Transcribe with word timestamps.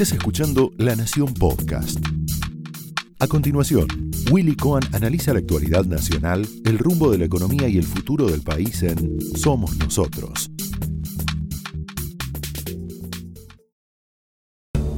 Estás 0.00 0.16
escuchando 0.16 0.70
La 0.78 0.94
Nación 0.94 1.34
Podcast. 1.34 1.98
A 3.18 3.26
continuación, 3.26 3.88
Willy 4.30 4.54
Cohen 4.54 4.84
analiza 4.92 5.32
la 5.32 5.40
actualidad 5.40 5.86
nacional, 5.86 6.46
el 6.64 6.78
rumbo 6.78 7.10
de 7.10 7.18
la 7.18 7.24
economía 7.24 7.66
y 7.66 7.78
el 7.78 7.82
futuro 7.82 8.26
del 8.26 8.42
país 8.42 8.80
en 8.84 9.18
Somos 9.36 9.76
Nosotros. 9.76 10.52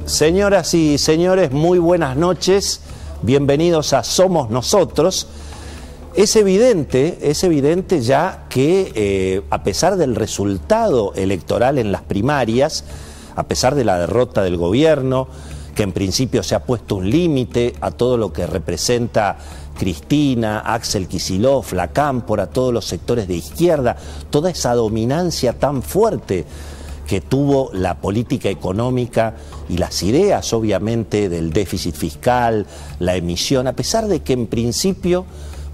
Señoras 0.05 0.75
y 0.75 0.98
señores, 0.98 1.51
muy 1.51 1.79
buenas 1.79 2.19
noches. 2.19 2.82
Bienvenidos 3.23 3.95
a 3.95 4.05
Somos 4.05 4.51
Nosotros. 4.51 5.29
Es 6.14 6.37
evidente, 6.37 7.17
es 7.23 7.43
evidente 7.43 8.03
ya 8.03 8.48
que 8.51 8.93
eh, 8.95 9.43
a 9.48 9.62
pesar 9.62 9.96
del 9.96 10.14
resultado 10.14 11.14
electoral 11.14 11.79
en 11.79 11.91
las 11.91 12.03
primarias, 12.03 12.85
a 13.36 13.42
pesar 13.44 13.74
de 13.74 13.84
la 13.84 13.98
derrota 13.98 14.42
del 14.42 14.56
gobierno, 14.56 15.29
que 15.75 15.82
en 15.82 15.93
principio 15.93 16.43
se 16.43 16.54
ha 16.54 16.64
puesto 16.64 16.96
un 16.96 17.08
límite 17.08 17.75
a 17.80 17.90
todo 17.90 18.16
lo 18.16 18.32
que 18.32 18.46
representa 18.46 19.38
Cristina, 19.79 20.61
Axel 20.61 21.08
Kisilov, 21.08 21.72
la 21.72 21.88
Cámpora, 21.88 22.48
todos 22.48 22.72
los 22.72 22.85
sectores 22.85 23.26
de 23.29 23.36
izquierda, 23.36 23.96
toda 24.29 24.50
esa 24.50 24.74
dominancia 24.74 25.54
tan 25.54 25.82
fuerte 25.82 26.44
que 27.07 27.21
tuvo 27.21 27.71
la 27.72 27.94
política 27.94 28.50
económica 28.50 29.35
y 29.68 29.79
las 29.79 30.02
ideas, 30.02 30.52
obviamente, 30.52 31.29
del 31.29 31.52
déficit 31.52 31.94
fiscal, 31.94 32.66
la 32.98 33.16
emisión, 33.16 33.66
a 33.66 33.72
pesar 33.72 34.06
de 34.06 34.20
que 34.20 34.34
en 34.34 34.47
principio, 34.47 35.24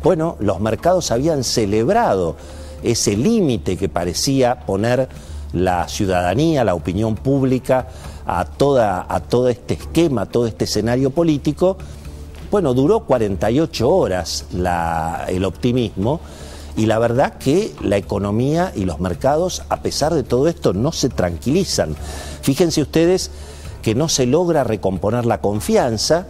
bueno, 0.03 0.37
los 0.41 0.61
mercados 0.61 1.11
habían 1.11 1.45
celebrado 1.45 2.37
ese 2.83 3.17
límite 3.17 3.77
que 3.77 3.89
parecía 3.89 4.61
poner 4.61 5.09
la 5.53 5.89
ciudadanía, 5.89 6.65
la 6.65 6.75
opinión 6.75 7.15
pública 7.15 7.89
a, 8.27 8.45
toda, 8.45 9.07
a 9.09 9.21
todo 9.21 9.49
este 9.49 9.75
esquema, 9.75 10.23
a 10.23 10.27
todo 10.27 10.47
este 10.47 10.65
escenario 10.65 11.11
político, 11.11 11.77
bueno, 12.51 12.75
duró 12.75 13.01
48 13.01 13.89
horas 13.89 14.47
el 15.29 15.45
optimismo 15.45 16.21
y 16.77 16.87
la 16.87 16.99
verdad 16.99 17.39
que 17.39 17.73
la 17.81 17.97
economía 17.97 18.73
y 18.75 18.85
los 18.85 19.01
mercados, 19.01 19.63
a 19.69 19.81
pesar 19.81 20.15
de 20.15 20.23
todo 20.23 20.47
esto, 20.47 20.73
no 20.73 20.93
se 20.93 21.09
tranquilizan. 21.09 21.97
Fíjense 22.43 22.83
ustedes 22.83 23.31
que 23.83 23.95
no 23.95 24.09
se 24.09 24.27
logra 24.27 24.63
recomponer 24.63 25.27
la 25.27 25.41
confianza, 25.41 26.27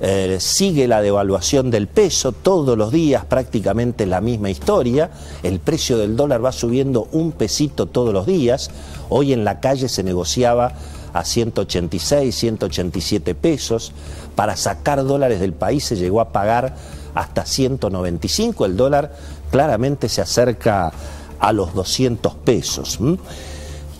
eh, 0.00 0.38
sigue 0.40 0.86
la 0.86 1.02
devaluación 1.02 1.70
del 1.70 1.88
peso, 1.88 2.32
todos 2.32 2.78
los 2.78 2.92
días 2.92 3.24
prácticamente 3.24 4.06
la 4.06 4.20
misma 4.20 4.50
historia, 4.50 5.10
el 5.42 5.58
precio 5.60 5.98
del 5.98 6.16
dólar 6.16 6.44
va 6.44 6.52
subiendo 6.52 7.08
un 7.12 7.32
pesito 7.32 7.86
todos 7.86 8.12
los 8.12 8.26
días, 8.26 8.70
hoy 9.08 9.32
en 9.32 9.44
la 9.44 9.60
calle 9.60 9.88
se 9.88 10.02
negociaba 10.02 10.72
a 11.12 11.24
186, 11.24 12.34
187 12.34 13.34
pesos, 13.34 13.92
para 14.34 14.56
sacar 14.56 15.04
dólares 15.04 15.40
del 15.40 15.52
país 15.52 15.84
se 15.84 15.96
llegó 15.96 16.20
a 16.20 16.30
pagar 16.30 16.76
hasta 17.14 17.44
195, 17.44 18.66
el 18.66 18.76
dólar 18.76 19.12
claramente 19.50 20.08
se 20.08 20.20
acerca 20.20 20.92
a 21.40 21.52
los 21.52 21.74
200 21.74 22.34
pesos. 22.36 22.98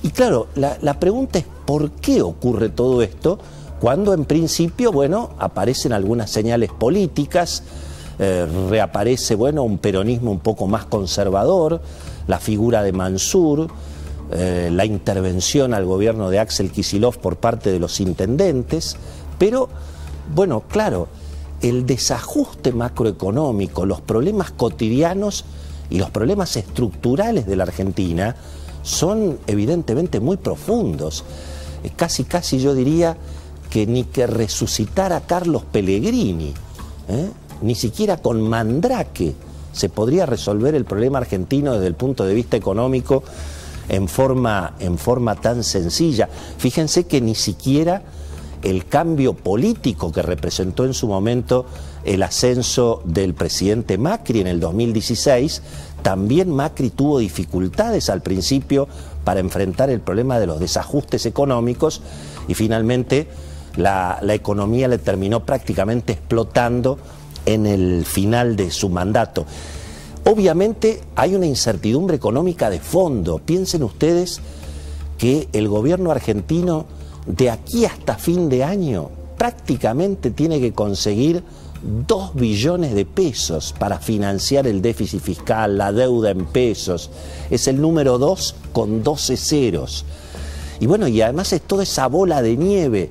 Y 0.02 0.10
claro, 0.10 0.46
la, 0.54 1.00
pregunta 1.00 1.38
es 1.38 1.44
¿por 1.66 1.90
qué 1.90 2.22
ocurre 2.22 2.68
todo 2.68 3.02
esto? 3.02 3.38
Cuando 3.80 4.12
en 4.12 4.24
principio, 4.24 4.90
bueno, 4.90 5.30
aparecen 5.38 5.92
algunas 5.92 6.30
señales 6.30 6.70
políticas, 6.70 7.62
eh, 8.18 8.46
reaparece, 8.68 9.36
bueno, 9.36 9.62
un 9.62 9.78
peronismo 9.78 10.32
un 10.32 10.40
poco 10.40 10.66
más 10.66 10.84
conservador, 10.86 11.80
la 12.26 12.40
figura 12.40 12.82
de 12.82 12.92
Mansur, 12.92 13.68
eh, 14.32 14.68
la 14.72 14.84
intervención 14.84 15.74
al 15.74 15.84
gobierno 15.84 16.28
de 16.28 16.40
Axel 16.40 16.72
Kisilov 16.72 17.18
por 17.18 17.36
parte 17.36 17.70
de 17.70 17.78
los 17.78 18.00
intendentes, 18.00 18.96
pero, 19.38 19.68
bueno, 20.34 20.64
claro, 20.68 21.06
el 21.62 21.86
desajuste 21.86 22.72
macroeconómico, 22.72 23.86
los 23.86 24.00
problemas 24.00 24.50
cotidianos 24.50 25.44
y 25.88 25.98
los 25.98 26.10
problemas 26.10 26.56
estructurales 26.56 27.46
de 27.46 27.56
la 27.56 27.62
Argentina 27.62 28.34
son 28.82 29.38
evidentemente 29.46 30.18
muy 30.18 30.36
profundos. 30.36 31.24
Eh, 31.84 31.90
casi, 31.94 32.24
casi 32.24 32.58
yo 32.58 32.74
diría 32.74 33.16
que 33.70 33.86
ni 33.86 34.04
que 34.04 34.26
resucitar 34.26 35.12
a 35.12 35.20
Carlos 35.20 35.62
Pellegrini, 35.70 36.54
¿eh? 37.08 37.30
ni 37.62 37.74
siquiera 37.74 38.16
con 38.18 38.40
Mandrake 38.40 39.34
se 39.72 39.88
podría 39.88 40.26
resolver 40.26 40.74
el 40.74 40.84
problema 40.84 41.18
argentino 41.18 41.74
desde 41.74 41.86
el 41.86 41.94
punto 41.94 42.24
de 42.24 42.34
vista 42.34 42.56
económico 42.56 43.22
en 43.88 44.08
forma, 44.08 44.74
en 44.80 44.98
forma 44.98 45.36
tan 45.36 45.62
sencilla. 45.62 46.28
Fíjense 46.58 47.06
que 47.06 47.20
ni 47.20 47.34
siquiera 47.34 48.02
el 48.62 48.86
cambio 48.86 49.34
político 49.34 50.10
que 50.12 50.22
representó 50.22 50.84
en 50.84 50.94
su 50.94 51.06
momento 51.06 51.66
el 52.04 52.22
ascenso 52.22 53.02
del 53.04 53.34
presidente 53.34 53.98
Macri 53.98 54.40
en 54.40 54.46
el 54.46 54.60
2016, 54.60 55.62
también 56.02 56.50
Macri 56.50 56.90
tuvo 56.90 57.18
dificultades 57.18 58.10
al 58.10 58.22
principio 58.22 58.88
para 59.24 59.40
enfrentar 59.40 59.90
el 59.90 60.00
problema 60.00 60.38
de 60.38 60.46
los 60.46 60.58
desajustes 60.58 61.26
económicos 61.26 62.00
y 62.48 62.54
finalmente 62.54 63.28
la, 63.78 64.20
economía 64.34 64.88
le 64.88 64.98
terminó 64.98 65.44
prácticamente 65.44 66.12
explotando 66.12 66.98
en 67.46 67.66
el 67.66 68.04
final 68.04 68.56
de 68.56 68.70
su 68.70 68.88
mandato. 68.88 69.46
Obviamente 70.24 71.00
hay 71.14 71.34
una 71.34 71.46
incertidumbre 71.46 72.16
económica 72.16 72.68
de 72.68 72.80
fondo. 72.80 73.38
Piensen 73.38 73.82
ustedes 73.82 74.40
que 75.16 75.48
el 75.52 75.68
gobierno 75.68 76.10
argentino 76.10 76.86
de 77.26 77.50
aquí 77.50 77.84
hasta 77.84 78.16
fin 78.16 78.48
de 78.48 78.64
año 78.64 79.10
prácticamente 79.38 80.30
tiene 80.30 80.60
que 80.60 80.72
conseguir 80.72 81.42
2 82.06 82.34
billones 82.34 82.94
de 82.94 83.06
pesos 83.06 83.72
para 83.78 84.00
financiar 84.00 84.66
el 84.66 84.82
déficit 84.82 85.20
fiscal, 85.20 85.78
la 85.78 85.92
deuda 85.92 86.30
en 86.30 86.44
pesos. 86.46 87.10
Es 87.48 87.68
el 87.68 87.80
número 87.80 88.18
2 88.18 88.54
con 88.72 89.04
12 89.04 89.36
ceros. 89.36 90.04
Y 90.80 90.86
bueno, 90.86 91.06
y 91.06 91.22
además 91.22 91.52
es 91.52 91.62
toda 91.62 91.84
esa 91.84 92.08
bola 92.08 92.42
de 92.42 92.56
nieve 92.56 93.10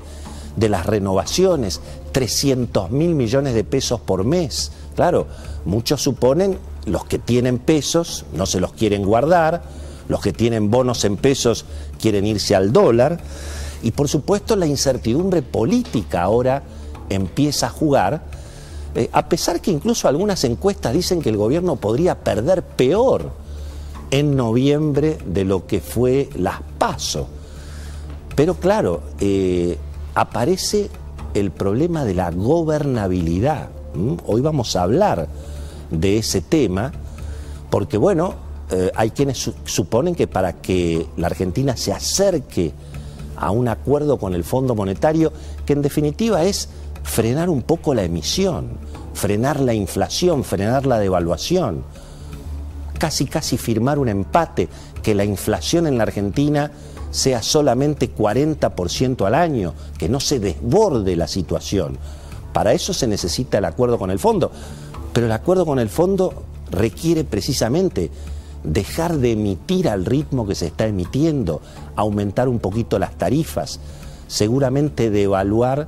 de 0.58 0.70
las 0.70 0.86
renovaciones, 0.86 1.80
300 2.12 2.92
mil 2.92 3.16
millones 3.16 3.54
de 3.54 3.64
pesos 3.64 4.02
por 4.02 4.26
mes. 4.26 4.72
Claro, 4.96 5.28
muchos 5.64 6.02
suponen, 6.02 6.58
los 6.86 7.06
que 7.06 7.20
tienen 7.20 7.60
pesos 7.60 8.26
no 8.34 8.46
se 8.46 8.60
los 8.60 8.74
quieren 8.74 9.06
guardar, 9.06 9.64
los 10.10 10.22
que 10.22 10.34
tienen 10.34 10.72
bonos 10.72 11.06
en 11.06 11.16
pesos 11.16 11.66
quieren 12.02 12.26
irse 12.26 12.56
al 12.56 12.74
dólar. 12.74 13.20
Y 13.84 13.92
por 13.92 14.08
supuesto 14.08 14.56
la 14.56 14.66
incertidumbre 14.66 15.44
política 15.44 16.24
ahora 16.24 16.64
empieza 17.10 17.68
a 17.68 17.70
jugar, 17.70 18.24
eh, 18.96 19.10
a 19.12 19.30
pesar 19.30 19.62
que 19.62 19.70
incluso 19.70 20.08
algunas 20.08 20.44
encuestas 20.44 20.94
dicen 20.94 21.22
que 21.22 21.30
el 21.30 21.38
gobierno 21.38 21.76
podría 21.76 22.24
perder 22.24 22.64
peor 22.64 23.32
en 24.10 24.36
noviembre 24.36 25.20
de 25.26 25.46
lo 25.46 25.68
que 25.68 25.82
fue 25.82 26.30
las 26.36 26.62
PASO. 26.80 27.28
Pero 28.36 28.56
claro, 28.56 29.02
eh, 29.20 29.78
aparece 30.18 30.90
el 31.36 31.52
problema 31.52 32.04
de 32.04 32.16
la 32.16 32.32
gobernabilidad. 32.32 33.70
Hoy 34.26 34.42
vamos 34.42 34.76
a 34.76 34.82
hablar 34.82 35.28
de 35.92 36.18
ese 36.18 36.42
tema, 36.42 36.92
porque 37.70 37.98
bueno, 37.98 38.34
eh, 38.72 38.92
hay 38.96 39.12
quienes 39.12 39.52
suponen 39.66 40.16
que 40.16 40.26
para 40.26 40.54
que 40.54 41.06
la 41.18 41.28
Argentina 41.28 41.78
se 41.78 41.94
acerque 41.94 42.74
a 43.36 43.52
un 43.52 43.68
acuerdo 43.68 44.18
con 44.18 44.34
el 44.34 44.44
Fondo 44.44 44.74
Monetario 44.74 45.32
que 45.68 45.74
en 45.74 45.84
definitiva 45.84 46.44
es 46.44 46.70
frenar 47.04 47.48
un 47.48 47.62
poco 47.62 47.94
la 47.94 48.04
emisión, 48.04 48.70
frenar 49.14 49.60
la 49.60 49.76
inflación, 49.76 50.44
frenar 50.44 50.88
la 50.88 50.98
devaluación, 50.98 51.84
casi 52.98 53.26
casi 53.28 53.60
firmar 53.60 54.00
un 54.00 54.10
empate, 54.10 54.68
que 55.04 55.14
la 55.14 55.26
inflación 55.26 55.86
en 55.86 56.00
la 56.00 56.04
Argentina 56.04 56.72
sea 57.18 57.42
solamente 57.42 58.14
40% 58.14 59.26
al 59.26 59.34
año, 59.34 59.74
que 59.98 60.08
no 60.08 60.20
se 60.20 60.40
desborde 60.40 61.16
la 61.16 61.28
situación. 61.28 61.98
Para 62.54 62.74
eso 62.74 62.94
se 62.94 63.08
necesita 63.08 63.58
el 63.58 63.66
acuerdo 63.66 63.98
con 63.98 64.12
el 64.12 64.20
fondo, 64.20 64.52
pero 65.14 65.26
el 65.26 65.32
acuerdo 65.32 65.66
con 65.66 65.80
el 65.80 65.90
fondo 65.90 66.44
requiere 66.70 67.24
precisamente 67.24 68.12
dejar 68.64 69.18
de 69.18 69.32
emitir 69.32 69.90
al 69.90 70.06
ritmo 70.06 70.46
que 70.46 70.54
se 70.54 70.68
está 70.68 70.86
emitiendo, 70.86 71.60
aumentar 71.96 72.48
un 72.48 72.60
poquito 72.60 73.00
las 73.00 73.18
tarifas, 73.18 73.80
seguramente 74.28 75.10
devaluar 75.10 75.88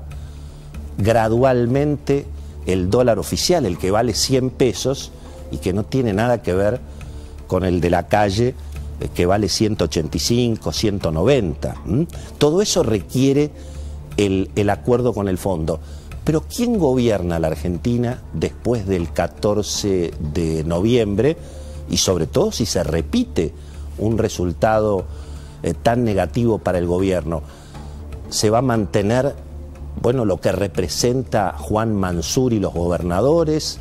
gradualmente 0.98 2.26
el 2.66 2.90
dólar 2.90 3.20
oficial, 3.20 3.68
el 3.68 3.78
que 3.78 3.92
vale 3.92 4.16
100 4.16 4.50
pesos 4.50 5.12
y 5.52 5.58
que 5.58 5.74
no 5.74 5.84
tiene 5.84 6.12
nada 6.12 6.42
que 6.42 6.56
ver 6.56 6.80
con 7.46 7.66
el 7.66 7.82
de 7.82 7.92
la 7.92 8.08
calle 8.08 8.56
que 9.14 9.26
vale 9.26 9.50
185, 9.50 10.72
190. 10.72 11.76
Todo 12.38 12.62
eso 12.62 12.84
requiere 12.84 13.52
el, 14.18 14.50
el 14.56 14.70
acuerdo 14.70 15.14
con 15.14 15.28
el 15.28 15.38
fondo. 15.38 15.80
Pero 16.24 16.42
¿quién 16.42 16.78
gobierna 16.78 17.40
la 17.40 17.48
Argentina 17.48 18.22
después 18.34 18.86
del 18.86 19.12
14 19.12 20.12
de 20.34 20.64
noviembre? 20.64 21.38
y 21.90 21.98
sobre 21.98 22.28
todo 22.28 22.52
si 22.52 22.66
se 22.66 22.84
repite 22.84 23.54
un 23.98 24.18
resultado 24.18 25.06
eh, 25.64 25.74
tan 25.74 26.04
negativo 26.04 26.60
para 26.60 26.78
el 26.78 26.86
gobierno. 26.86 27.42
se 28.30 28.50
va 28.52 28.60
a 28.60 28.62
mantener, 28.62 29.36
bueno, 30.02 30.24
lo 30.24 30.40
que 30.40 30.52
representa 30.52 31.56
Juan 31.58 31.96
Mansur 31.96 32.54
y 32.54 32.60
los 32.60 32.74
gobernadores, 32.74 33.80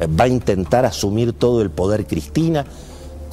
eh, 0.00 0.08
va 0.08 0.24
a 0.24 0.28
intentar 0.28 0.84
asumir 0.84 1.32
todo 1.32 1.62
el 1.62 1.70
poder 1.70 2.06
Cristina. 2.06 2.66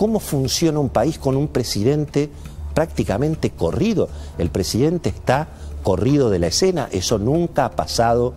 ¿Cómo 0.01 0.19
funciona 0.19 0.80
un 0.80 0.89
país 0.89 1.19
con 1.19 1.38
un 1.38 1.48
presidente 1.48 2.31
prácticamente 2.74 3.51
corrido? 3.51 4.09
El 4.39 4.50
presidente 4.50 5.09
está 5.09 5.50
corrido 5.83 6.31
de 6.31 6.39
la 6.39 6.48
escena, 6.48 6.89
eso 6.92 7.19
nunca 7.19 7.65
ha 7.65 7.71
pasado 7.74 8.33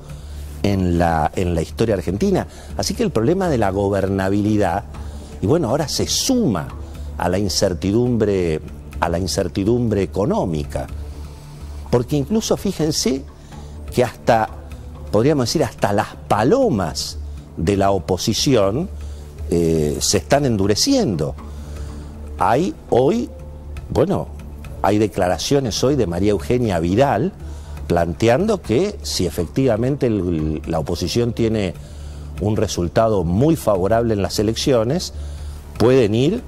en 0.63 0.99
la, 0.99 1.33
en 1.35 1.55
la 1.55 1.63
historia 1.63 1.95
argentina. 1.95 2.47
Así 2.77 2.93
que 2.93 3.03
el 3.03 3.11
problema 3.11 3.49
de 3.49 3.57
la 3.57 3.71
gobernabilidad, 3.71 4.85
y 5.41 5.47
bueno, 5.47 5.71
ahora 5.71 5.89
se 5.89 6.07
suma 6.07 6.69
a 7.17 7.31
la 7.31 7.39
incertidumbre, 7.39 8.61
a 9.01 9.09
la 9.09 9.19
incertidumbre 9.19 10.03
económica. 10.03 10.87
Porque 11.91 12.17
incluso 12.17 12.59
fíjense 12.59 13.23
que 13.91 14.05
hasta, 14.05 14.51
podríamos 15.11 15.47
decir, 15.47 15.65
hasta 15.65 15.95
las 15.95 16.09
palomas 16.29 17.17
de 17.57 17.79
la 17.79 17.91
oposición 17.91 18.91
eh, 19.49 19.97
se 20.01 20.19
están 20.19 20.45
endureciendo. 20.45 21.35
Hay 22.39 22.75
hoy, 22.91 23.31
bueno, 23.91 24.29
hay 24.83 24.99
declaraciones 24.99 25.83
hoy 25.85 25.97
de 25.97 26.07
María 26.07 26.33
Eugenia 26.33 26.79
Vidal 26.81 27.33
planteando 27.87 28.61
que 28.61 28.99
si 29.03 29.27
efectivamente 29.27 30.11
la 30.11 30.79
oposición 30.79 31.33
tiene 31.33 31.75
un 32.41 32.57
resultado 32.57 33.25
muy 33.25 33.57
favorable 33.57 34.15
en 34.15 34.23
las 34.23 34.39
elecciones, 34.39 35.13
pueden 35.79 36.15
ir 36.15 36.43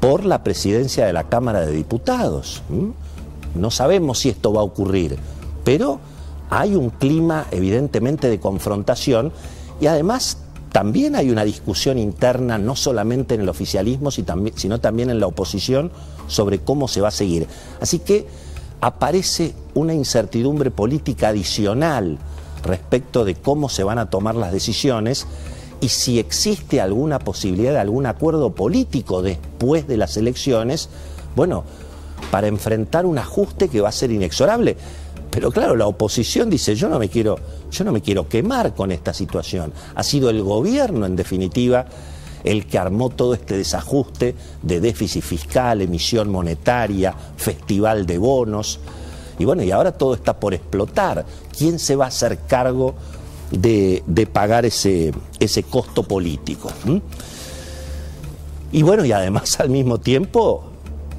por 0.00 0.24
la 0.24 0.42
presidencia 0.42 1.06
de 1.06 1.12
la 1.12 1.24
Cámara 1.24 1.60
de 1.60 1.72
Diputados. 1.72 2.62
No 3.54 3.70
sabemos 3.70 4.18
si 4.18 4.30
esto 4.30 4.52
va 4.52 4.60
a 4.60 4.64
ocurrir, 4.64 5.16
pero 5.64 6.00
hay 6.50 6.74
un 6.74 6.90
clima 6.90 7.46
evidentemente 7.50 8.28
de 8.28 8.40
confrontación 8.40 9.32
y 9.80 9.86
además 9.86 10.38
también 10.74 11.14
hay 11.14 11.30
una 11.30 11.44
discusión 11.44 11.98
interna, 11.98 12.58
no 12.58 12.74
solamente 12.74 13.36
en 13.36 13.42
el 13.42 13.48
oficialismo, 13.48 14.10
sino 14.10 14.80
también 14.80 15.08
en 15.08 15.20
la 15.20 15.28
oposición, 15.28 15.92
sobre 16.26 16.58
cómo 16.58 16.88
se 16.88 17.00
va 17.00 17.08
a 17.08 17.12
seguir. 17.12 17.46
Así 17.80 18.00
que 18.00 18.26
aparece 18.80 19.54
una 19.74 19.94
incertidumbre 19.94 20.72
política 20.72 21.28
adicional 21.28 22.18
respecto 22.64 23.24
de 23.24 23.36
cómo 23.36 23.68
se 23.68 23.84
van 23.84 24.00
a 24.00 24.10
tomar 24.10 24.34
las 24.34 24.50
decisiones 24.50 25.28
y 25.80 25.90
si 25.90 26.18
existe 26.18 26.80
alguna 26.80 27.20
posibilidad 27.20 27.74
de 27.74 27.78
algún 27.78 28.06
acuerdo 28.06 28.52
político 28.56 29.22
después 29.22 29.86
de 29.86 29.96
las 29.96 30.16
elecciones, 30.16 30.88
bueno, 31.36 31.62
para 32.32 32.48
enfrentar 32.48 33.06
un 33.06 33.18
ajuste 33.18 33.68
que 33.68 33.80
va 33.80 33.90
a 33.90 33.92
ser 33.92 34.10
inexorable. 34.10 34.76
Pero 35.34 35.50
claro, 35.50 35.74
la 35.74 35.88
oposición 35.88 36.48
dice, 36.48 36.76
yo 36.76 36.88
no 36.88 36.96
me 36.96 37.08
quiero, 37.08 37.36
yo 37.68 37.82
no 37.82 37.90
me 37.90 38.00
quiero 38.00 38.28
quemar 38.28 38.72
con 38.72 38.92
esta 38.92 39.12
situación. 39.12 39.72
Ha 39.96 40.04
sido 40.04 40.30
el 40.30 40.40
gobierno, 40.44 41.06
en 41.06 41.16
definitiva, 41.16 41.86
el 42.44 42.66
que 42.66 42.78
armó 42.78 43.10
todo 43.10 43.34
este 43.34 43.56
desajuste 43.56 44.36
de 44.62 44.80
déficit 44.80 45.24
fiscal, 45.24 45.82
emisión 45.82 46.30
monetaria, 46.30 47.12
festival 47.36 48.06
de 48.06 48.16
bonos. 48.16 48.78
Y 49.36 49.44
bueno, 49.44 49.64
y 49.64 49.72
ahora 49.72 49.90
todo 49.90 50.14
está 50.14 50.38
por 50.38 50.54
explotar. 50.54 51.26
¿Quién 51.58 51.80
se 51.80 51.96
va 51.96 52.04
a 52.04 52.08
hacer 52.08 52.38
cargo 52.46 52.94
de, 53.50 54.28
pagar 54.32 54.64
ese, 54.64 55.12
ese 55.40 55.64
costo 55.64 56.04
político? 56.04 56.70
¿Mm? 56.84 56.98
Y 58.70 58.82
bueno, 58.84 59.04
y 59.04 59.10
además 59.10 59.58
al 59.58 59.70
mismo 59.70 59.98
tiempo 59.98 60.73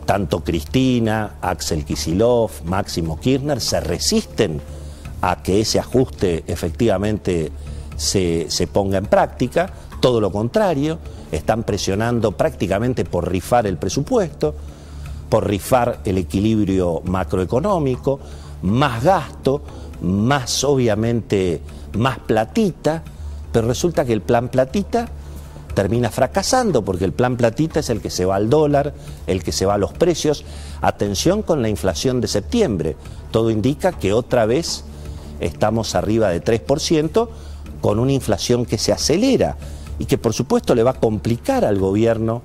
tanto 0.06 0.44
Cristina, 0.44 1.38
Axel 1.42 1.84
Kisilov, 1.84 2.52
Máximo 2.66 3.19
Kirchner 3.19 3.60
se 3.60 3.80
resisten 3.80 4.62
a 5.22 5.42
que 5.42 5.62
ese 5.62 5.80
ajuste 5.80 6.44
efectivamente 6.48 7.52
se, 7.96 8.48
ponga 8.72 8.98
en 8.98 9.06
práctica, 9.06 9.72
todo 10.00 10.22
lo 10.22 10.31
contrario, 10.31 11.00
están 11.31 11.63
presionando 11.63 12.31
prácticamente 12.34 13.06
por 13.06 13.30
rifar 13.30 13.66
el 13.66 13.78
presupuesto, 13.78 14.54
por 15.30 15.48
rifar 15.48 16.02
el 16.06 16.18
equilibrio 16.19 17.02
macroeconómico, 17.06 18.19
más 18.62 19.04
gasto, 19.04 19.62
más 20.02 20.63
obviamente 20.63 21.62
más 21.98 22.19
platita, 22.19 23.04
pero 23.52 23.68
resulta 23.68 24.06
que 24.06 24.13
el 24.13 24.22
plan 24.22 24.50
platita 24.50 25.07
termina 25.75 26.10
fracasando 26.10 26.83
porque 26.83 27.06
el 27.06 27.13
plan 27.13 27.38
platita 27.38 27.81
es 27.81 27.92
el 27.92 28.01
que 28.01 28.10
se 28.10 28.25
va 28.25 28.38
al 28.38 28.50
dólar, 28.50 28.94
el 29.27 29.44
que 29.44 29.51
se 29.51 29.68
va 29.68 29.75
a 29.75 29.77
los 29.77 29.94
precios. 29.94 30.44
Atención 30.81 31.44
con 31.44 31.62
la 31.62 31.69
inflación 31.69 32.22
de 32.22 32.27
septiembre. 32.27 32.95
Todo 33.30 33.51
indica 33.51 33.92
que 33.92 34.13
otra 34.13 34.48
vez 34.48 34.86
estamos 35.39 35.94
arriba 35.94 36.30
de 36.30 36.44
3% 36.44 37.30
con 37.81 38.00
una 38.00 38.13
inflación 38.13 38.66
que 38.66 38.80
se 38.80 38.92
acelera 38.92 39.57
y 40.00 40.06
que 40.06 40.18
por 40.18 40.33
supuesto 40.33 40.74
le 40.74 40.83
va 40.83 40.92
a 40.92 41.00
complicar 41.00 41.66
al 41.66 41.78
gobierno 41.78 42.42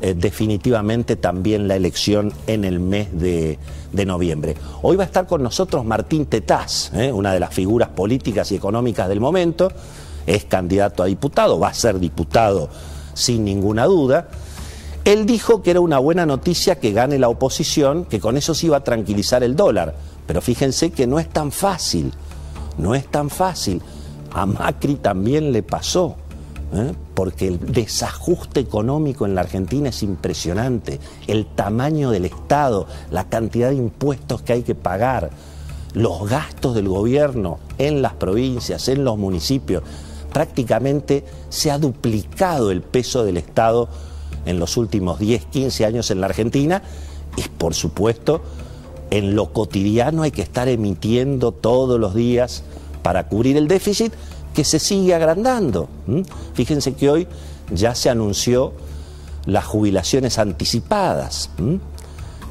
eh, 0.00 0.14
definitivamente 0.16 1.16
también 1.16 1.68
la 1.68 1.76
elección 1.76 2.32
en 2.46 2.64
el 2.64 2.80
mes 2.80 3.08
de, 3.12 3.58
noviembre. 4.06 4.54
Hoy 4.80 4.96
va 4.96 5.02
a 5.02 5.06
estar 5.06 5.26
con 5.26 5.42
nosotros 5.42 5.84
Martín 5.84 6.24
Tetaz, 6.24 6.92
eh, 6.94 7.12
una 7.12 7.34
de 7.34 7.40
las 7.40 7.52
figuras 7.52 7.90
políticas 7.90 8.50
y 8.52 8.56
económicas 8.56 9.08
del 9.08 9.20
momento 9.20 9.70
es 10.26 10.44
candidato 10.44 11.02
a 11.02 11.06
diputado, 11.06 11.58
va 11.58 11.68
a 11.68 11.74
ser 11.74 11.98
diputado 11.98 12.68
sin 13.14 13.44
ninguna 13.44 13.86
duda. 13.86 14.28
Él 15.04 15.26
dijo 15.26 15.62
que 15.62 15.70
era 15.70 15.80
una 15.80 15.98
buena 15.98 16.26
noticia 16.26 16.78
que 16.78 16.92
gane 16.92 17.18
la 17.18 17.28
oposición, 17.28 18.04
que 18.04 18.20
con 18.20 18.36
eso 18.36 18.54
se 18.54 18.66
iba 18.66 18.78
a 18.78 18.84
tranquilizar 18.84 19.42
el 19.42 19.56
dólar. 19.56 19.94
Pero 20.26 20.40
fíjense 20.40 20.90
que 20.90 21.06
no 21.06 21.18
es 21.18 21.28
tan 21.28 21.52
fácil, 21.52 22.12
no 22.78 22.94
es 22.94 23.06
tan 23.06 23.30
fácil. 23.30 23.82
A 24.32 24.46
Macri 24.46 24.96
también 24.96 25.52
le 25.52 25.62
pasó, 25.62 26.16
¿eh? 26.74 26.92
porque 27.14 27.48
el 27.48 27.72
desajuste 27.72 28.60
económico 28.60 29.26
en 29.26 29.34
la 29.34 29.40
Argentina 29.40 29.88
es 29.88 30.02
impresionante. 30.02 31.00
El 31.26 31.46
tamaño 31.46 32.10
del 32.10 32.26
Estado, 32.26 32.86
la 33.10 33.28
cantidad 33.28 33.70
de 33.70 33.76
impuestos 33.76 34.42
que 34.42 34.52
hay 34.52 34.62
que 34.62 34.74
pagar, 34.74 35.30
los 35.94 36.28
gastos 36.28 36.74
del 36.74 36.88
gobierno 36.88 37.58
en 37.78 38.02
las 38.02 38.12
provincias, 38.12 38.86
en 38.88 39.02
los 39.02 39.18
municipios 39.18 39.82
prácticamente 40.32 41.24
se 41.48 41.70
ha 41.70 41.78
duplicado 41.78 42.70
el 42.70 42.82
peso 42.82 43.24
del 43.24 43.36
Estado 43.36 43.88
en 44.46 44.58
los 44.58 44.76
últimos 44.76 45.18
10, 45.18 45.44
15 45.46 45.84
años 45.84 46.10
en 46.10 46.20
la 46.20 46.26
Argentina 46.26 46.82
y 47.36 47.42
por 47.42 47.74
supuesto 47.74 48.42
en 49.10 49.34
lo 49.34 49.52
cotidiano 49.52 50.22
hay 50.22 50.30
que 50.30 50.42
estar 50.42 50.68
emitiendo 50.68 51.52
todos 51.52 51.98
los 51.98 52.14
días 52.14 52.62
para 53.02 53.28
cubrir 53.28 53.56
el 53.56 53.68
déficit 53.68 54.12
que 54.54 54.64
se 54.64 54.78
sigue 54.78 55.14
agrandando. 55.14 55.88
Fíjense 56.54 56.94
que 56.94 57.10
hoy 57.10 57.28
ya 57.72 57.94
se 57.94 58.10
anunció 58.10 58.72
las 59.46 59.64
jubilaciones 59.64 60.38
anticipadas, 60.38 61.50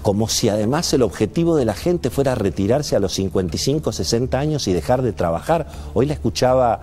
como 0.01 0.27
si 0.27 0.49
además 0.49 0.91
el 0.93 1.01
objetivo 1.01 1.55
de 1.55 1.65
la 1.65 1.73
gente 1.73 2.09
fuera 2.09 2.35
retirarse 2.35 2.95
a 2.95 2.99
los 2.99 3.13
55, 3.13 3.91
60 3.91 4.39
años 4.39 4.67
y 4.67 4.73
dejar 4.73 5.01
de 5.01 5.13
trabajar. 5.13 5.67
Hoy 5.93 6.05
la 6.05 6.13
escuchaba 6.13 6.81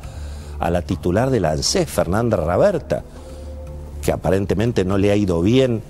a 0.58 0.70
la 0.70 0.82
titular 0.82 1.30
de 1.30 1.40
la 1.40 1.56
Fernanda 1.56 2.36
Raberta, 2.36 3.02
que 4.02 4.12
aparentemente 4.12 4.84
no 4.84 4.98
le 4.98 5.10
ha 5.10 5.16
ido 5.16 5.40
bien 5.42 5.82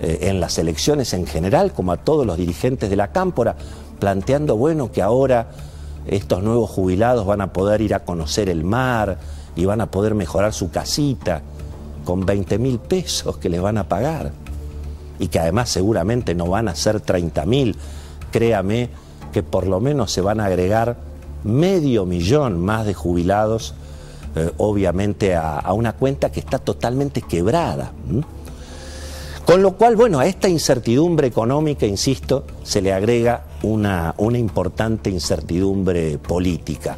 eh, 0.00 0.18
en 0.22 0.40
las 0.40 0.58
elecciones 0.58 1.12
en 1.14 1.26
general, 1.26 1.72
como 1.72 1.92
a 1.92 1.96
todos 1.96 2.26
los 2.26 2.36
dirigentes 2.36 2.90
de 2.90 2.96
la 2.96 3.12
Cámpora, 3.12 3.56
planteando, 3.98 4.56
bueno, 4.56 4.90
que 4.90 5.02
ahora 5.02 5.48
estos 6.06 6.42
nuevos 6.42 6.70
jubilados 6.70 7.24
van 7.26 7.40
a 7.40 7.52
poder 7.52 7.80
ir 7.80 7.94
a 7.94 8.00
conocer 8.00 8.48
el 8.48 8.64
mar 8.64 9.18
y 9.54 9.64
van 9.64 9.80
a 9.80 9.90
poder 9.90 10.14
mejorar 10.14 10.52
su 10.52 10.70
casita 10.70 11.42
con 12.04 12.26
20 12.26 12.58
mil 12.58 12.78
pesos 12.80 13.36
que 13.36 13.48
les 13.48 13.60
van 13.60 13.78
a 13.78 13.88
pagar. 13.88 14.32
Y 15.18 15.28
que 15.28 15.38
además 15.38 15.68
seguramente 15.68 16.34
no 16.34 16.46
van 16.46 16.68
a 16.68 16.74
ser 16.74 17.00
30 17.00 17.46
mil, 17.46 17.76
créame 18.32 18.90
que 19.32 19.42
por 19.42 19.66
lo 19.66 19.78
menos 19.78 20.10
se 20.10 20.20
van 20.20 20.40
a 20.40 20.46
agregar 20.46 20.96
medio 21.44 22.06
millón 22.06 22.58
más 22.60 22.86
de 22.86 22.94
jubilados 22.94 23.74
eh, 24.34 24.50
obviamente 24.58 25.34
a, 25.34 25.72
una 25.72 25.92
cuenta 25.92 26.32
que 26.32 26.40
está 26.40 26.58
totalmente 26.58 27.22
quebrada. 27.22 27.92
Con 29.44 29.60
lo 29.60 29.76
cual, 29.76 29.96
bueno, 29.96 30.20
a 30.20 30.26
esta 30.26 30.48
incertidumbre 30.48 31.26
económica, 31.26 31.84
insisto, 31.84 32.44
se 32.62 32.80
le 32.80 32.92
agrega 32.92 33.44
una, 33.62 34.14
una 34.18 34.38
importante 34.38 35.10
incertidumbre 35.10 36.18
política. 36.18 36.96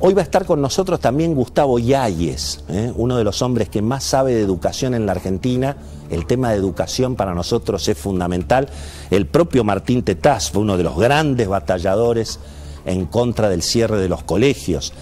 Hoy 0.00 0.14
va 0.14 0.20
a 0.20 0.24
estar 0.24 0.44
con 0.44 0.60
nosotros 0.60 1.00
también 1.00 1.34
Gustavo 1.34 1.78
Yáñez, 1.78 2.60
¿eh? 2.68 2.92
uno 2.94 3.16
de 3.16 3.24
los 3.24 3.42
hombres 3.42 3.68
que 3.68 3.82
más 3.82 4.04
sabe 4.04 4.34
de 4.34 4.42
educación 4.42 4.94
en 4.94 5.06
la 5.06 5.12
Argentina. 5.12 5.76
El 6.10 6.26
tema 6.26 6.50
de 6.50 6.56
educación 6.56 7.16
para 7.16 7.34
nosotros 7.34 7.88
es 7.88 7.98
fundamental. 7.98 8.68
El 9.10 9.26
propio 9.26 9.64
Martín 9.64 10.02
Tetaz 10.02 10.50
fue 10.50 10.62
uno 10.62 10.76
de 10.76 10.84
los 10.84 10.96
grandes 10.96 11.48
batalladores 11.48 12.38
en 12.84 13.06
contra 13.06 13.48
del 13.48 13.62
cierre 13.62 13.98
de 13.98 14.08
los 14.08 14.22
colegios 14.22 14.92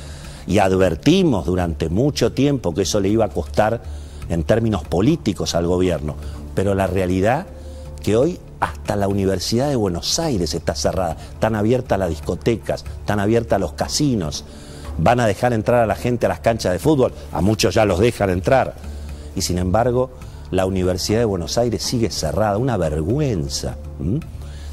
y 0.46 0.58
advertimos 0.58 1.46
durante 1.46 1.88
mucho 1.88 2.32
tiempo 2.32 2.74
que 2.74 2.82
eso 2.82 3.00
le 3.00 3.08
iba 3.08 3.24
a 3.24 3.30
costar 3.30 3.82
en 4.28 4.44
términos 4.44 4.84
políticos 4.84 5.54
al 5.54 5.66
gobierno. 5.66 6.16
Pero 6.54 6.74
la 6.74 6.86
realidad 6.86 7.46
que 8.02 8.16
hoy 8.16 8.38
hasta 8.60 8.96
la 8.96 9.08
Universidad 9.08 9.68
de 9.68 9.76
Buenos 9.76 10.18
Aires 10.18 10.54
está 10.54 10.74
cerrada. 10.74 11.16
Están 11.32 11.54
abiertas 11.54 11.98
las 11.98 12.08
discotecas, 12.08 12.84
están 13.00 13.20
abiertas 13.20 13.60
los 13.60 13.72
casinos. 13.72 14.44
Van 14.98 15.20
a 15.20 15.26
dejar 15.26 15.52
entrar 15.52 15.82
a 15.82 15.86
la 15.86 15.94
gente 15.94 16.26
a 16.26 16.28
las 16.28 16.40
canchas 16.40 16.72
de 16.72 16.78
fútbol. 16.78 17.12
A 17.32 17.40
muchos 17.40 17.74
ya 17.74 17.84
los 17.84 17.98
dejan 17.98 18.30
entrar. 18.30 18.74
Y 19.34 19.42
sin 19.42 19.58
embargo, 19.58 20.10
la 20.50 20.64
Universidad 20.64 21.18
de 21.18 21.24
Buenos 21.26 21.58
Aires 21.58 21.82
sigue 21.82 22.10
cerrada. 22.10 22.56
Una 22.56 22.76
vergüenza. 22.76 23.76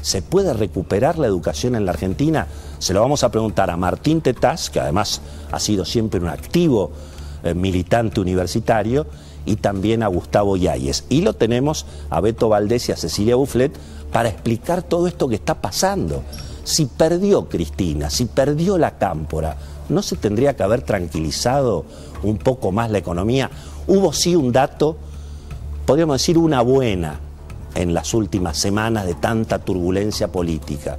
¿Se 0.00 0.22
puede 0.22 0.52
recuperar 0.54 1.18
la 1.18 1.26
educación 1.26 1.74
en 1.74 1.84
la 1.84 1.92
Argentina? 1.92 2.46
Se 2.78 2.94
lo 2.94 3.00
vamos 3.00 3.24
a 3.24 3.30
preguntar 3.30 3.70
a 3.70 3.76
Martín 3.76 4.20
Tetaz, 4.20 4.70
que 4.70 4.80
además 4.80 5.20
ha 5.54 5.60
sido 5.60 5.84
siempre 5.84 6.20
un 6.20 6.28
activo 6.28 6.92
eh, 7.42 7.54
militante 7.54 8.20
universitario, 8.20 9.06
y 9.46 9.56
también 9.56 10.02
a 10.02 10.08
Gustavo 10.08 10.56
Yáñez. 10.56 11.04
Y 11.08 11.22
lo 11.22 11.34
tenemos 11.34 11.86
a 12.10 12.20
Beto 12.20 12.48
Valdés 12.48 12.88
y 12.88 12.92
a 12.92 12.96
Cecilia 12.96 13.36
Bufflet 13.36 13.72
para 14.12 14.28
explicar 14.28 14.82
todo 14.82 15.06
esto 15.06 15.28
que 15.28 15.34
está 15.34 15.60
pasando. 15.60 16.22
Si 16.64 16.86
perdió 16.86 17.48
Cristina, 17.48 18.10
si 18.10 18.26
perdió 18.26 18.78
la 18.78 18.96
cámpora, 18.96 19.56
¿no 19.88 20.02
se 20.02 20.16
tendría 20.16 20.56
que 20.56 20.62
haber 20.62 20.82
tranquilizado 20.82 21.84
un 22.22 22.38
poco 22.38 22.72
más 22.72 22.90
la 22.90 22.98
economía? 22.98 23.50
Hubo 23.86 24.12
sí 24.12 24.34
un 24.34 24.50
dato, 24.50 24.96
podríamos 25.84 26.20
decir 26.20 26.38
una 26.38 26.62
buena, 26.62 27.20
en 27.74 27.92
las 27.92 28.14
últimas 28.14 28.56
semanas 28.56 29.04
de 29.04 29.14
tanta 29.14 29.58
turbulencia 29.58 30.28
política. 30.28 30.96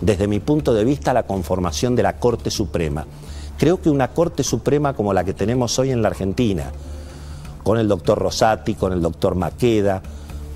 Desde 0.00 0.28
mi 0.28 0.38
punto 0.38 0.72
de 0.72 0.84
vista, 0.84 1.12
la 1.12 1.24
conformación 1.24 1.96
de 1.96 2.04
la 2.04 2.20
Corte 2.20 2.52
Suprema. 2.52 3.04
Creo 3.58 3.80
que 3.82 3.90
una 3.90 4.08
Corte 4.08 4.44
Suprema 4.44 4.94
como 4.94 5.12
la 5.12 5.24
que 5.24 5.34
tenemos 5.34 5.78
hoy 5.80 5.90
en 5.90 6.00
la 6.00 6.08
Argentina, 6.08 6.70
con 7.64 7.76
el 7.76 7.88
doctor 7.88 8.18
Rosati, 8.18 8.74
con 8.74 8.92
el 8.92 9.02
doctor 9.02 9.34
Maqueda, 9.34 10.00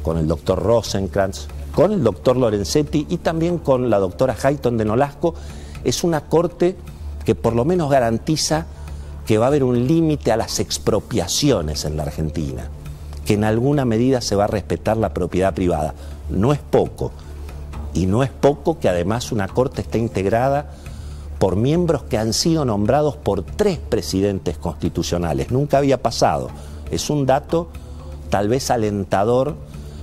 con 0.03 0.19
el 0.19 0.29
doctor 0.29 0.63
Rosenkrantz, 0.63 1.49
con 1.75 1.93
el 1.93 2.05
doctor 2.05 2.37
Lorenzetti 2.37 3.07
y 3.11 3.19
también 3.19 3.59
con 3.59 3.91
la 3.91 3.99
doctora 3.99 4.37
Hayton 4.41 4.79
de 4.79 4.85
Nolasco, 4.85 5.35
es 5.83 6.05
una 6.05 6.23
corte 6.23 6.77
que 7.25 7.35
por 7.35 7.55
lo 7.57 7.65
menos 7.65 7.91
garantiza 7.91 8.67
que 9.27 9.37
va 9.37 9.47
a 9.47 9.49
haber 9.49 9.65
un 9.65 9.87
límite 9.87 10.31
a 10.31 10.37
las 10.37 10.61
expropiaciones 10.61 11.85
en 11.85 11.97
la 11.97 12.05
Argentina, 12.05 12.69
que 13.25 13.35
en 13.35 13.43
alguna 13.43 13.85
medida 13.85 14.21
se 14.21 14.37
va 14.37 14.45
a 14.45 14.49
respetar 14.49 14.97
la 14.97 15.13
propiedad 15.13 15.55
privada. 15.55 15.95
No 16.31 16.53
es 16.53 16.61
poco, 16.61 17.11
y 17.95 18.07
no 18.07 18.23
es 18.23 18.31
poco 18.31 18.79
que 18.79 18.89
además 18.89 19.33
una 19.33 19.49
corte 19.49 19.81
esté 19.83 19.99
integrada 19.99 20.71
por 21.43 21.57
miembros 21.57 22.05
que 22.05 22.17
han 22.19 22.33
sido 22.35 22.65
nombrados 22.65 23.17
por 23.17 23.43
tres 23.43 23.81
presidentes 23.81 24.59
constitucionales. 24.59 25.51
Nunca 25.51 25.79
había 25.79 26.01
pasado 26.01 26.49
es 26.89 27.11
un 27.11 27.27
dato 27.27 27.69
tal 28.31 28.47
vez 28.47 28.71
alentador 28.71 29.57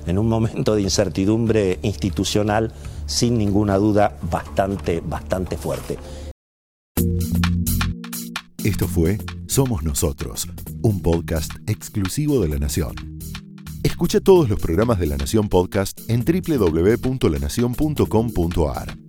en 0.06 0.18
un 0.18 0.28
momento 0.28 0.76
de 0.76 0.82
incertidumbre 0.82 1.80
institucional, 1.82 2.74
sin 3.06 3.38
ninguna 3.38 3.78
duda, 3.78 4.18
bastante, 4.30 5.00
bastante 5.00 5.56
fuerte. 5.56 5.98
Esto 8.62 8.90
fue 8.90 9.18
Somos 9.48 9.84
Nosotros, 9.84 10.46
un 10.82 11.02
podcast 11.02 11.54
exclusivo 11.68 12.42
de 12.42 12.50
La 12.50 12.58
Nación. 12.58 13.18
Escucha 13.84 14.20
todos 14.20 14.50
los 14.50 14.60
programas 14.60 15.00
de 15.00 15.08
La 15.08 15.16
Nación 15.16 15.48
Podcast 15.48 16.02
en 16.10 16.26
www.lanacion.com.ar. 16.26 19.09